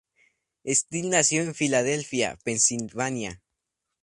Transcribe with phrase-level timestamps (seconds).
[0.65, 3.39] Steele nació en Filadelfia, Pensilvania.